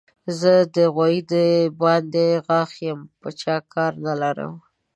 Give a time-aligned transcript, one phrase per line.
[0.39, 1.33] زه د غوايي د
[1.81, 4.53] باندې غاښ يم؛ په چا کار نه لرم.